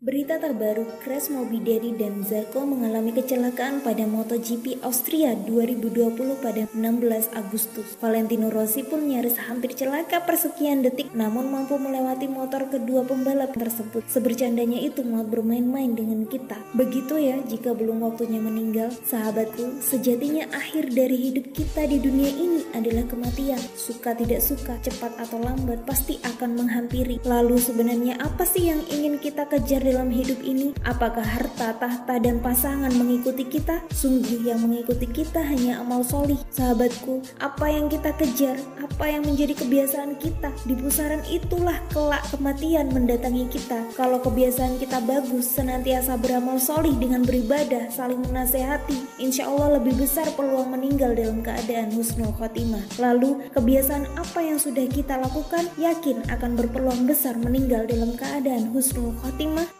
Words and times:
Berita 0.00 0.40
terbaru, 0.40 0.88
Crash 1.04 1.28
Daddy 1.28 1.92
dan 1.92 2.24
Zarko 2.24 2.64
mengalami 2.64 3.12
kecelakaan 3.12 3.84
pada 3.84 4.08
MotoGP 4.08 4.80
Austria 4.80 5.36
2020 5.36 6.40
pada 6.40 6.64
16 6.72 7.36
Agustus. 7.36 8.00
Valentino 8.00 8.48
Rossi 8.48 8.80
pun 8.80 9.04
nyaris 9.04 9.36
hampir 9.44 9.76
celaka 9.76 10.24
persekian 10.24 10.80
detik 10.80 11.12
namun 11.12 11.52
mampu 11.52 11.76
melewati 11.76 12.32
motor 12.32 12.72
kedua 12.72 13.04
pembalap 13.04 13.52
tersebut. 13.52 14.00
Sebercandanya 14.08 14.80
itu 14.80 15.04
mau 15.04 15.20
bermain-main 15.20 15.92
dengan 15.92 16.24
kita. 16.24 16.56
Begitu 16.72 17.20
ya 17.20 17.36
jika 17.44 17.76
belum 17.76 18.00
waktunya 18.00 18.40
meninggal. 18.40 18.88
Sahabatku, 19.04 19.84
sejatinya 19.84 20.48
akhir 20.56 20.96
dari 20.96 21.28
hidup 21.28 21.52
kita 21.52 21.84
di 21.84 22.00
dunia 22.00 22.32
ini 22.32 22.59
adalah 22.76 23.04
kematian. 23.10 23.60
Suka 23.74 24.14
tidak 24.14 24.40
suka, 24.44 24.78
cepat 24.84 25.16
atau 25.18 25.42
lambat 25.42 25.82
pasti 25.88 26.22
akan 26.22 26.60
menghampiri. 26.60 27.18
Lalu 27.26 27.58
sebenarnya 27.58 28.20
apa 28.22 28.46
sih 28.46 28.70
yang 28.70 28.80
ingin 28.86 29.18
kita 29.18 29.48
kejar 29.50 29.82
dalam 29.82 30.08
hidup 30.12 30.38
ini? 30.46 30.72
Apakah 30.86 31.24
harta, 31.24 31.74
tahta, 31.76 32.14
dan 32.22 32.38
pasangan 32.38 32.92
mengikuti 32.94 33.42
kita? 33.48 33.82
Sungguh 33.90 34.46
yang 34.46 34.62
mengikuti 34.62 35.10
kita 35.10 35.42
hanya 35.42 35.82
amal 35.82 36.06
solih. 36.06 36.38
Sahabatku, 36.54 37.24
apa 37.42 37.66
yang 37.66 37.90
kita 37.90 38.14
kejar, 38.14 38.56
apa 38.78 39.04
yang 39.10 39.26
menjadi 39.26 39.58
kebiasaan 39.58 40.20
kita, 40.20 40.52
di 40.68 40.74
pusaran 40.78 41.24
itulah 41.26 41.76
kelak 41.90 42.22
kematian 42.30 42.92
mendatangi 42.92 43.48
kita. 43.50 43.82
Kalau 43.96 44.22
kebiasaan 44.22 44.78
kita 44.78 45.02
bagus, 45.02 45.50
senantiasa 45.58 46.20
beramal 46.20 46.62
solih 46.62 46.94
dengan 47.00 47.26
beribadah, 47.26 47.90
saling 47.90 48.22
menasehati, 48.30 49.18
insya 49.18 49.48
Allah 49.48 49.80
lebih 49.80 49.96
besar 49.98 50.28
peluang 50.36 50.70
meninggal 50.70 51.16
dalam 51.16 51.42
keadaan 51.42 51.90
husnul 51.96 52.30
khotimah. 52.36 52.59
Lalu, 53.00 53.50
kebiasaan 53.56 54.20
apa 54.20 54.44
yang 54.44 54.60
sudah 54.60 54.84
kita 54.90 55.16
lakukan, 55.16 55.64
yakin 55.80 56.20
akan 56.28 56.58
berpeluang 56.58 57.08
besar 57.08 57.38
meninggal 57.40 57.88
dalam 57.88 58.12
keadaan 58.18 58.68
husnul 58.74 59.16
khotimah 59.22 59.79